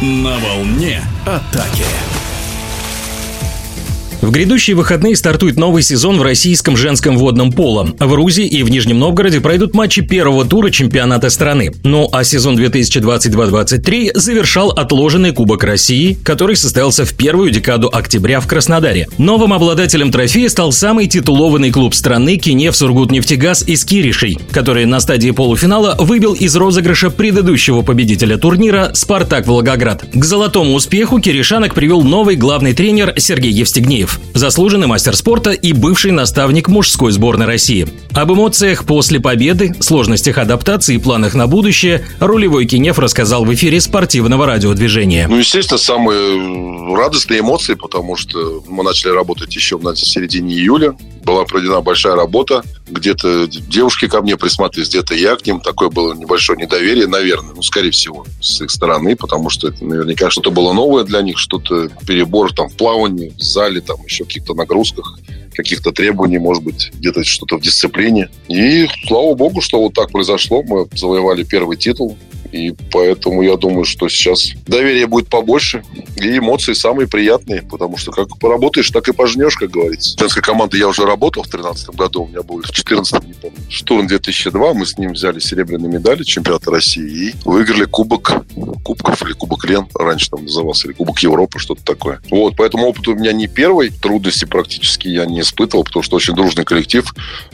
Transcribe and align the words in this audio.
На 0.00 0.38
волне 0.38 1.02
атаки. 1.26 1.84
В 4.30 4.32
грядущие 4.32 4.76
выходные 4.76 5.16
стартует 5.16 5.56
новый 5.56 5.82
сезон 5.82 6.16
в 6.16 6.22
российском 6.22 6.76
женском 6.76 7.18
водном 7.18 7.50
поло. 7.50 7.88
В 7.98 8.14
Рузе 8.14 8.44
и 8.44 8.62
в 8.62 8.70
Нижнем 8.70 9.00
Новгороде 9.00 9.40
пройдут 9.40 9.74
матчи 9.74 10.02
первого 10.02 10.44
тура 10.44 10.70
чемпионата 10.70 11.30
страны. 11.30 11.72
Ну 11.82 12.08
а 12.12 12.22
сезон 12.22 12.56
2022-2023 12.56 14.12
завершал 14.14 14.70
отложенный 14.70 15.32
Кубок 15.32 15.64
России, 15.64 16.16
который 16.22 16.54
состоялся 16.54 17.04
в 17.04 17.12
первую 17.14 17.50
декаду 17.50 17.90
октября 17.92 18.38
в 18.38 18.46
Краснодаре. 18.46 19.08
Новым 19.18 19.52
обладателем 19.52 20.12
трофея 20.12 20.48
стал 20.48 20.70
самый 20.70 21.08
титулованный 21.08 21.72
клуб 21.72 21.92
страны 21.92 22.36
Кинев 22.36 22.76
Сургутнефтегаз 22.76 23.64
из 23.66 23.84
Киришей, 23.84 24.38
который 24.52 24.86
на 24.86 25.00
стадии 25.00 25.32
полуфинала 25.32 25.96
выбил 25.98 26.34
из 26.34 26.54
розыгрыша 26.54 27.10
предыдущего 27.10 27.82
победителя 27.82 28.36
турнира 28.38 28.92
«Спартак 28.94 29.48
Волгоград». 29.48 30.04
К 30.14 30.24
золотому 30.24 30.74
успеху 30.74 31.18
киришанок 31.18 31.74
привел 31.74 32.02
новый 32.02 32.36
главный 32.36 32.74
тренер 32.74 33.14
Сергей 33.16 33.50
Евстигнеев. 33.50 34.19
Заслуженный 34.34 34.86
мастер 34.86 35.16
спорта 35.16 35.50
и 35.50 35.72
бывший 35.72 36.12
наставник 36.12 36.68
мужской 36.68 37.12
сборной 37.12 37.46
России. 37.46 37.88
Об 38.12 38.32
эмоциях 38.32 38.84
после 38.84 39.20
победы, 39.20 39.74
сложностях 39.80 40.38
адаптации 40.38 40.96
и 40.96 40.98
планах 40.98 41.34
на 41.34 41.46
будущее 41.46 42.04
рулевой 42.20 42.66
Кинев 42.66 42.98
рассказал 42.98 43.44
в 43.44 43.54
эфире 43.54 43.80
спортивного 43.80 44.46
радиодвижения. 44.46 45.28
Ну, 45.28 45.36
естественно, 45.36 45.78
самые 45.78 46.94
радостные 46.96 47.40
эмоции, 47.40 47.74
потому 47.74 48.16
что 48.16 48.62
мы 48.68 48.84
начали 48.84 49.10
работать 49.10 49.54
еще 49.54 49.76
в 49.76 49.96
середине 49.96 50.54
июля. 50.54 50.94
Была 51.24 51.44
проведена 51.44 51.80
большая 51.80 52.14
работа. 52.14 52.62
Где-то 52.88 53.46
девушки 53.46 54.08
ко 54.08 54.22
мне 54.22 54.36
присмотрелись, 54.36 54.88
где-то 54.88 55.14
я 55.14 55.36
к 55.36 55.46
ним. 55.46 55.60
Такое 55.60 55.90
было 55.90 56.14
небольшое 56.14 56.58
недоверие, 56.58 57.06
наверное. 57.06 57.54
Ну, 57.54 57.62
скорее 57.62 57.90
всего, 57.90 58.26
с 58.40 58.60
их 58.62 58.70
стороны, 58.70 59.16
потому 59.16 59.50
что 59.50 59.68
это 59.68 59.84
наверняка 59.84 60.30
что-то 60.30 60.50
было 60.50 60.72
новое 60.72 61.04
для 61.04 61.20
них, 61.20 61.38
что-то 61.38 61.88
перебор 62.06 62.52
там 62.52 62.68
в 62.68 62.74
плавании, 62.74 63.32
в 63.36 63.42
зале, 63.42 63.80
там 63.80 63.98
еще 64.04 64.24
каких-то 64.24 64.54
нагрузках 64.54 65.18
каких-то 65.54 65.92
требований, 65.92 66.38
может 66.38 66.62
быть, 66.62 66.90
где-то 66.94 67.24
что-то 67.24 67.58
в 67.58 67.60
дисциплине. 67.60 68.28
И 68.48 68.86
слава 69.06 69.34
богу, 69.34 69.60
что 69.60 69.80
вот 69.80 69.94
так 69.94 70.10
произошло. 70.10 70.62
Мы 70.62 70.86
завоевали 70.92 71.44
первый 71.44 71.76
титул. 71.76 72.16
И 72.52 72.74
поэтому 72.92 73.42
я 73.42 73.56
думаю, 73.56 73.84
что 73.84 74.08
сейчас 74.08 74.52
доверие 74.66 75.06
будет 75.06 75.28
побольше 75.28 75.82
и 76.16 76.38
эмоции 76.38 76.72
самые 76.72 77.06
приятные, 77.06 77.62
потому 77.62 77.96
что 77.96 78.12
как 78.12 78.38
поработаешь, 78.38 78.90
так 78.90 79.08
и 79.08 79.12
пожнешь, 79.12 79.56
как 79.56 79.70
говорится. 79.70 80.18
Женской 80.18 80.42
команды 80.42 80.78
я 80.78 80.88
уже 80.88 81.04
работал 81.04 81.42
в 81.42 81.48
2013 81.48 81.90
году, 81.90 82.22
у 82.24 82.28
меня 82.28 82.42
был 82.42 82.58
в 82.58 82.62
2014, 82.62 83.24
не 83.24 83.32
помню, 83.34 83.56
штурм 83.68 84.06
2002, 84.06 84.74
мы 84.74 84.86
с 84.86 84.98
ним 84.98 85.12
взяли 85.12 85.38
серебряные 85.38 85.90
медали 85.90 86.22
чемпионата 86.22 86.70
России 86.70 87.30
и 87.30 87.34
выиграли 87.44 87.84
кубок 87.84 88.44
кубков 88.82 89.22
или 89.22 89.32
кубок 89.32 89.64
Лен, 89.64 89.86
раньше 89.94 90.30
там 90.30 90.44
назывался, 90.44 90.88
или 90.88 90.94
кубок 90.94 91.18
Европы, 91.20 91.58
что-то 91.58 91.84
такое. 91.84 92.20
Вот, 92.30 92.54
поэтому 92.56 92.86
опыт 92.86 93.06
у 93.08 93.14
меня 93.14 93.32
не 93.32 93.46
первый, 93.46 93.90
трудности 93.90 94.44
практически 94.44 95.08
я 95.08 95.26
не 95.26 95.40
испытывал, 95.40 95.84
потому 95.84 96.02
что 96.02 96.16
очень 96.16 96.34
дружный 96.34 96.64
коллектив, 96.64 97.04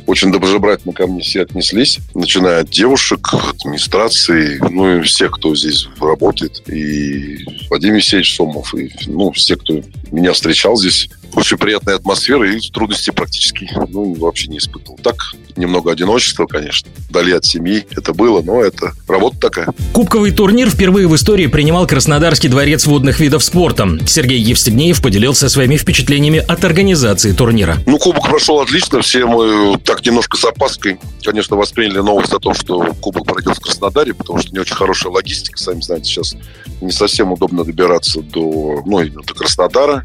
очень 0.07 0.33
доброжелательно 0.33 0.95
ко 0.95 1.07
мне 1.07 1.21
все 1.21 1.43
отнеслись, 1.43 1.99
начиная 2.15 2.61
от 2.61 2.71
девушек, 2.71 3.29
администрации, 3.35 4.59
ну 4.71 4.86
и 4.89 5.03
всех, 5.03 5.33
кто 5.33 5.55
здесь 5.55 5.89
работает, 6.01 6.69
и 6.69 7.39
Вадим 7.71 7.95
Евсеевич 7.95 8.35
Сомов, 8.35 8.75
и 8.75 8.91
ну, 9.07 9.31
все, 9.33 9.57
кто 9.57 9.81
меня 10.11 10.33
встречал 10.33 10.77
здесь. 10.77 11.09
Очень 11.37 11.59
приятная 11.59 11.97
атмосфера 11.97 12.51
и 12.51 12.59
трудностей 12.71 13.11
практически 13.11 13.71
ну, 13.91 14.15
вообще 14.15 14.49
не 14.49 14.57
испытывал. 14.57 14.99
Так, 15.03 15.17
немного 15.55 15.93
одиночества, 15.93 16.47
конечно, 16.47 16.89
вдали 17.11 17.33
от 17.33 17.45
семьи 17.45 17.87
это 17.91 18.15
было, 18.15 18.41
но 18.41 18.63
это 18.63 18.95
работа 19.07 19.39
такая. 19.39 19.69
Кубковый 19.93 20.33
турнир 20.33 20.71
впервые 20.71 21.07
в 21.07 21.15
истории 21.15 21.47
принимал 21.47 21.87
Краснодарский 21.87 22.49
дворец 22.49 22.87
водных 22.87 23.21
видов 23.21 23.45
спорта. 23.45 23.87
Сергей 24.07 24.41
Евстигнеев 24.41 25.03
поделился 25.03 25.51
своими 25.51 25.77
впечатлениями 25.77 26.39
от 26.39 26.65
организации 26.65 27.33
турнира. 27.33 27.77
Ну, 27.85 27.99
кубок 27.99 28.29
прошел 28.29 28.61
отлично, 28.61 29.03
все 29.03 29.27
мы 29.27 29.79
так 29.85 30.07
немножко 30.07 30.39
с 30.39 30.45
опаской, 30.45 30.99
конечно, 31.23 31.57
восприняли 31.57 31.99
новость 31.99 32.33
о 32.33 32.39
том, 32.39 32.55
что 32.55 32.95
кубок 33.03 33.27
пройдет 33.27 33.59
в 33.59 33.61
Краснодаре, 33.61 34.15
потому 34.15 34.39
что 34.39 34.53
не 34.53 34.59
очень 34.61 34.75
хорошая 34.75 35.13
логистика, 35.13 35.59
сами 35.59 35.83
знаете, 35.83 36.07
сейчас 36.07 36.35
не 36.81 36.93
совсем 36.93 37.33
удобно 37.33 37.63
добираться 37.63 38.23
до, 38.23 38.83
ну, 38.87 39.05
до 39.07 39.35
Краснодара. 39.35 40.03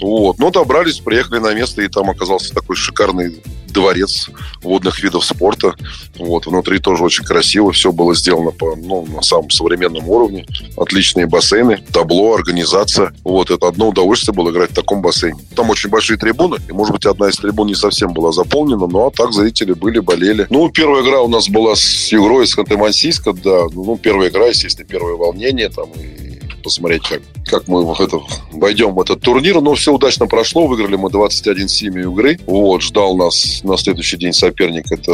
Вот. 0.00 0.38
Но 0.38 0.50
добрались, 0.50 1.00
приехали 1.00 1.38
на 1.38 1.54
место, 1.54 1.82
и 1.82 1.88
там 1.88 2.10
оказался 2.10 2.54
такой 2.54 2.76
шикарный 2.76 3.40
дворец 3.68 4.30
водных 4.62 5.02
видов 5.02 5.24
спорта. 5.24 5.74
Вот. 6.18 6.46
Внутри 6.46 6.78
тоже 6.78 7.04
очень 7.04 7.24
красиво. 7.24 7.72
Все 7.72 7.92
было 7.92 8.14
сделано 8.14 8.50
по, 8.50 8.74
ну, 8.74 9.06
на 9.06 9.22
самом 9.22 9.50
современном 9.50 10.08
уровне. 10.08 10.46
Отличные 10.76 11.26
бассейны, 11.26 11.78
табло, 11.92 12.34
организация. 12.34 13.12
Вот. 13.22 13.50
Это 13.50 13.68
одно 13.68 13.88
удовольствие 13.88 14.34
было 14.34 14.50
играть 14.50 14.70
в 14.70 14.74
таком 14.74 15.02
бассейне. 15.02 15.40
Там 15.54 15.70
очень 15.70 15.90
большие 15.90 16.16
трибуны. 16.16 16.56
И, 16.68 16.72
может 16.72 16.94
быть, 16.94 17.06
одна 17.06 17.28
из 17.28 17.36
трибун 17.36 17.66
не 17.66 17.74
совсем 17.74 18.12
была 18.12 18.32
заполнена, 18.32 18.86
но 18.86 19.10
так 19.10 19.32
зрители 19.32 19.74
были, 19.74 19.98
болели. 19.98 20.46
Ну, 20.48 20.70
первая 20.70 21.02
игра 21.02 21.20
у 21.20 21.28
нас 21.28 21.48
была 21.48 21.76
с 21.76 22.12
игрой 22.12 22.44
из 22.44 22.56
Ханты-Мансийска, 22.56 23.38
да. 23.44 23.66
Ну, 23.72 23.98
первая 23.98 24.30
игра, 24.30 24.46
естественно, 24.46 24.88
первое 24.88 25.14
волнение 25.14 25.68
там 25.68 25.90
и 25.96 26.25
посмотреть, 26.66 27.02
как, 27.02 27.22
как 27.44 27.68
мы 27.68 27.84
в 27.84 28.00
это, 28.00 28.18
войдем 28.50 28.92
в 28.94 29.00
этот 29.00 29.20
турнир. 29.20 29.60
Но 29.60 29.74
все 29.74 29.92
удачно 29.92 30.26
прошло. 30.26 30.66
Выиграли 30.66 30.96
мы 30.96 31.10
21-7 31.10 32.12
игры. 32.12 32.40
Вот, 32.44 32.82
ждал 32.82 33.16
нас 33.16 33.62
на 33.62 33.76
следующий 33.76 34.16
день 34.16 34.32
соперник. 34.32 34.90
Это 34.90 35.12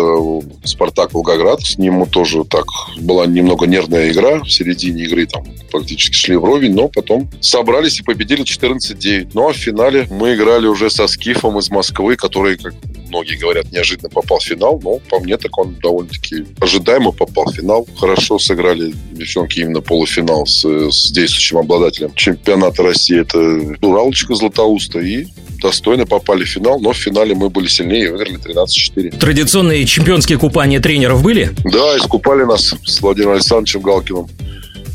Спартак 0.64 1.12
Волгоград. 1.12 1.60
С 1.60 1.76
ним 1.76 2.06
тоже 2.06 2.44
так 2.44 2.64
была 2.98 3.26
немного 3.26 3.66
нервная 3.66 4.10
игра. 4.10 4.38
В 4.38 4.50
середине 4.50 5.04
игры 5.04 5.26
там 5.26 5.44
практически 5.70 6.14
шли 6.14 6.36
вровень, 6.36 6.74
но 6.74 6.88
потом 6.88 7.28
собрались 7.42 8.00
и 8.00 8.02
победили 8.02 8.44
14-9. 8.44 9.32
Ну 9.34 9.50
а 9.50 9.52
в 9.52 9.56
финале 9.56 10.06
мы 10.10 10.34
играли 10.34 10.66
уже 10.66 10.88
со 10.88 11.06
Скифом 11.06 11.58
из 11.58 11.70
Москвы, 11.70 12.16
который, 12.16 12.56
как 12.56 12.72
многие 13.12 13.36
говорят, 13.36 13.70
неожиданно 13.70 14.08
попал 14.08 14.38
в 14.38 14.44
финал, 14.44 14.80
но 14.82 14.98
по 15.10 15.20
мне 15.20 15.36
так 15.36 15.56
он 15.58 15.74
довольно-таки 15.82 16.46
ожидаемо 16.60 17.12
попал 17.12 17.44
в 17.44 17.54
финал. 17.54 17.86
Хорошо 17.98 18.38
сыграли 18.38 18.94
девчонки 19.12 19.60
именно 19.60 19.82
полуфинал 19.82 20.46
с, 20.46 20.64
с 20.64 21.12
действующим 21.12 21.58
обладателем 21.58 22.14
чемпионата 22.14 22.82
России. 22.82 23.20
Это 23.20 23.38
Уралочка 23.86 24.34
Златоуста 24.34 25.00
и 25.00 25.26
достойно 25.60 26.06
попали 26.06 26.44
в 26.44 26.48
финал, 26.48 26.80
но 26.80 26.92
в 26.92 26.96
финале 26.96 27.34
мы 27.34 27.50
были 27.50 27.68
сильнее 27.68 28.06
и 28.06 28.08
выиграли 28.08 28.38
13-4. 28.38 29.18
Традиционные 29.18 29.84
чемпионские 29.84 30.38
купания 30.38 30.80
тренеров 30.80 31.22
были? 31.22 31.50
Да, 31.64 31.96
искупали 31.96 32.44
нас 32.44 32.74
с 32.84 33.00
Владимиром 33.00 33.34
Александровичем 33.34 33.82
Галкиным 33.82 34.28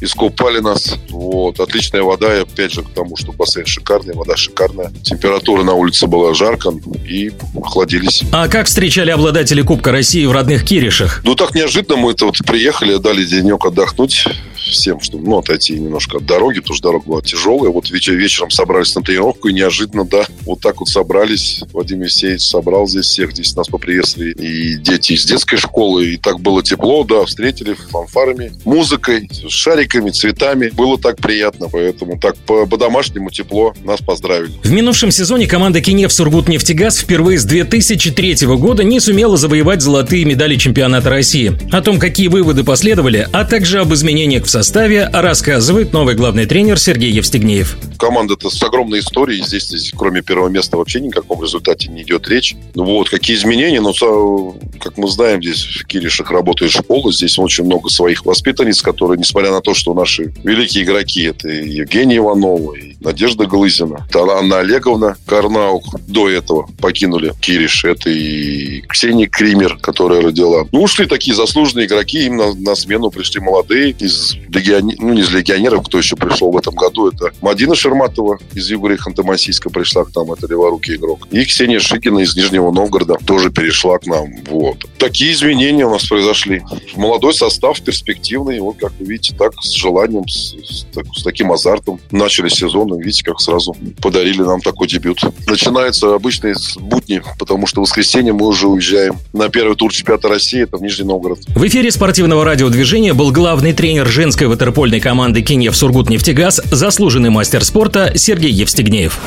искупали 0.02 0.60
нас. 0.60 0.96
Вот. 1.10 1.60
Отличная 1.60 2.04
вода, 2.04 2.36
и 2.36 2.42
опять 2.42 2.72
же, 2.72 2.84
к 2.84 2.90
тому, 2.90 3.16
что 3.18 3.32
бассейн 3.32 3.66
шикарный, 3.66 4.14
вода 4.14 4.36
шикарная. 4.36 4.92
Температура 5.04 5.64
на 5.64 5.74
улице 5.74 6.08
была 6.08 6.34
жарко, 6.34 6.74
и 7.08 7.32
охладились. 7.56 8.24
А 8.32 8.48
как 8.48 8.68
встречали 8.68 9.12
обладатели 9.12 9.62
Кубка 9.62 9.92
России 9.92 10.26
в 10.26 10.32
родных 10.32 10.66
Киришах? 10.66 11.22
Ну, 11.24 11.36
так 11.36 11.56
неожиданно 11.56 11.98
мы 11.98 12.12
это 12.12 12.26
вот 12.26 12.38
приехали, 12.46 12.98
дали 12.98 13.24
денек 13.24 13.66
отдохнуть 13.66 14.26
всем, 14.72 15.00
чтобы 15.02 15.28
ну, 15.28 15.38
отойти 15.38 15.80
немножко 15.80 16.18
от 16.18 16.26
дороги, 16.26 16.60
потому 16.60 16.76
что 16.76 16.90
дорога 16.90 17.06
была 17.06 17.22
тяжелая. 17.22 17.72
Вот 17.72 17.90
вечер, 17.90 18.14
вечером 18.14 18.50
собрались 18.52 18.96
на 18.96 19.02
тренировку, 19.02 19.48
и 19.48 19.54
неожиданно, 19.54 20.06
да, 20.06 20.26
вот 20.42 20.62
так 20.62 20.80
вот 20.80 20.90
собрались. 20.90 21.64
Вадим 21.74 22.02
Евсеевич 22.02 22.42
собрал 22.42 22.88
здесь 22.88 23.06
всех, 23.06 23.32
здесь 23.32 23.56
нас 23.56 23.68
поприветствовали 23.68 24.32
и 24.32 24.76
дети 24.76 25.14
из 25.14 25.26
детской 25.26 25.58
школы, 25.58 26.14
и 26.14 26.18
так 26.18 26.40
было 26.40 26.64
тепло, 26.64 27.04
да, 27.04 27.26
встретили 27.26 27.74
фанфарами, 27.74 28.52
музыкой, 28.66 29.30
шариками, 29.48 30.10
цветами. 30.12 30.70
Было 30.70 30.98
так 30.98 31.18
приятно, 31.18 31.68
поэтому 31.70 32.20
так 32.20 32.36
по-домашнему 32.38 33.30
тепло 33.30 33.74
нас 33.84 34.02
поздравили. 34.02 34.54
В 34.64 34.72
минувшем 34.72 35.12
сезоне 35.12 35.48
команда 35.48 35.82
Кинев 35.82 36.12
Сургутнефтегаз 36.12 37.00
впервые 37.00 37.40
с 37.40 37.44
2003 37.46 38.48
года 38.58 38.84
не 38.84 39.00
сумела 39.00 39.38
завоевать 39.38 39.82
золотые 39.82 40.26
медали 40.26 40.56
чемпионата 40.56 41.10
России. 41.10 41.58
О 41.72 41.82
том, 41.82 42.00
какие 42.00 42.28
выводы 42.28 42.64
последовали, 42.64 43.28
а 43.32 43.46
также 43.46 43.80
об 43.80 43.94
изменениях 43.94 44.46
в 44.46 44.50
составе 44.58 45.08
рассказывает 45.14 45.94
новый 45.94 46.16
главный 46.16 46.48
тренер 46.48 46.80
Сергей 46.80 47.12
Евстигнеев. 47.12 47.78
Команда-то 47.98 48.50
с 48.50 48.62
огромной 48.64 49.00
историей. 49.00 49.44
Здесь, 49.44 49.68
здесь, 49.68 49.92
кроме 49.96 50.22
первого 50.22 50.50
места, 50.50 50.78
вообще 50.78 51.00
никаком 51.00 51.42
результате 51.42 51.90
не 51.90 52.04
идет 52.04 52.28
речь. 52.28 52.56
Ну 52.76 52.86
вот, 52.86 53.10
какие 53.10 53.36
изменения? 53.36 53.82
Ну, 53.82 54.58
как 54.80 54.98
мы 54.98 55.08
знаем, 55.10 55.42
здесь 55.42 55.64
в 55.64 55.86
Киришах 55.86 56.32
работает 56.32 56.72
школа. 56.72 57.12
Здесь 57.12 57.38
очень 57.40 57.66
много 57.66 57.90
своих 57.90 58.26
воспитанниц, 58.26 58.82
которые, 58.82 59.18
несмотря 59.18 59.52
на 59.52 59.62
то, 59.62 59.74
что 59.74 59.94
наши 59.94 60.34
великие 60.44 60.84
игроки, 60.84 61.24
это 61.24 61.50
и 61.50 61.70
Евгения 61.70 62.18
Иванова, 62.18 62.74
и 62.76 62.96
Надежда 63.00 63.46
Глызина, 63.46 64.08
Анна 64.14 64.60
Олеговна 64.60 65.18
Карнаук 65.26 66.00
до 66.08 66.30
этого 66.30 66.70
покинули 66.80 67.34
Кириш. 67.42 67.86
Это 67.86 68.10
и 68.10 68.82
Ксения 68.82 69.28
Кример, 69.28 69.78
которая 69.78 70.22
родила. 70.22 70.66
Ну, 70.72 70.84
ушли 70.84 71.06
такие 71.06 71.36
заслуженные 71.36 71.86
игроки, 71.88 72.26
им 72.26 72.38
на, 72.38 72.54
на 72.54 72.76
смену 72.76 73.10
пришли 73.10 73.40
молодые 73.40 73.92
из 73.92 74.36
легионеров, 74.50 75.00
ну, 75.00 75.14
не 75.14 75.22
из 75.22 75.32
легионеров, 75.32 75.86
кто 75.86 75.98
еще 75.98 76.16
пришел 76.16 76.52
в 76.52 76.58
этом 76.58 76.76
году. 76.76 77.10
Это 77.10 77.32
Мадина 77.42 77.76
Шерматова 77.88 78.38
из 78.54 78.70
Югоры 78.70 78.98
Ханты-Мансийска 78.98 79.70
пришла 79.70 80.04
к 80.04 80.14
нам, 80.14 80.34
это 80.34 80.46
леворукий 80.48 80.96
игрок. 80.96 81.28
И 81.32 81.46
Ксения 81.46 81.80
Шикина 81.80 82.20
из 82.20 82.36
Нижнего 82.36 82.72
Новгорода 82.72 83.16
тоже 83.26 83.50
перешла 83.50 83.98
к 83.98 84.06
нам. 84.06 84.28
Вот. 84.50 84.86
Такие 84.98 85.32
изменения 85.32 85.86
у 85.86 85.92
нас 85.92 86.06
произошли. 86.06 86.62
Молодой 86.96 87.34
состав, 87.34 87.80
перспективный. 87.82 88.60
Вот, 88.60 88.78
как 88.78 88.92
вы 89.00 89.06
видите, 89.06 89.36
так, 89.38 89.54
с 89.62 89.72
желанием, 89.72 90.28
с, 90.28 90.54
с, 90.64 90.86
так, 90.94 91.06
с 91.16 91.24
таким 91.24 91.52
азартом 91.52 92.00
начали 92.12 92.50
сезон. 92.50 92.94
И 92.94 93.02
видите, 93.02 93.24
как 93.24 93.40
сразу 93.40 93.76
подарили 94.02 94.42
нам 94.42 94.60
такой 94.60 94.88
дебют. 94.88 95.22
Начинается 95.48 96.14
обычные 96.14 96.56
будни, 96.80 97.22
потому 97.40 97.68
что 97.68 97.80
в 97.80 97.84
воскресенье 97.84 98.34
мы 98.34 98.48
уже 98.48 98.68
уезжаем 98.68 99.18
на 99.32 99.48
первый 99.48 99.78
тур 99.78 99.94
чемпионата 99.94 100.28
России, 100.28 100.64
это 100.64 100.78
в 100.78 100.82
Нижний 100.82 101.06
Новгород. 101.06 101.40
В 101.48 101.66
эфире 101.68 101.90
спортивного 101.92 102.44
радиодвижения 102.44 103.14
был 103.14 103.32
главный 103.32 103.72
тренер 103.72 104.08
женской 104.08 104.48
ватерпольной 104.48 105.00
команды 105.00 105.42
Кинев 105.42 105.76
Сургут-Нефтегаз, 105.76 106.62
заслуженный 106.72 107.30
мастер 107.30 107.64
спорта 107.78 108.14
Сергей 108.16 108.52
Евстигнеев. 108.52 109.20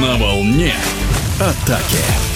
На 0.00 0.16
волне 0.16 0.74
атаки. 1.38 2.35